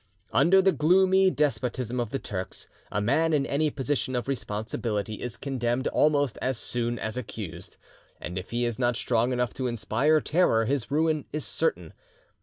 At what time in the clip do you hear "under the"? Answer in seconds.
0.33-0.71